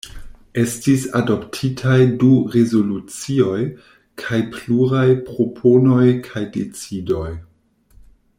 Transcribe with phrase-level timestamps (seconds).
[0.59, 3.59] Estis adoptitaj du rezolucioj
[4.23, 7.29] kaj pluraj proponoj kaj decidoj.